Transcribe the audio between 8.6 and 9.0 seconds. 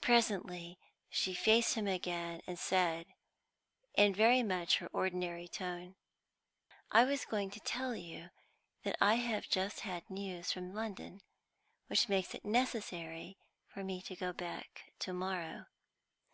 that